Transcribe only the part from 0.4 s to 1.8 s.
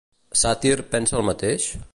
Sàtir pensa el mateix?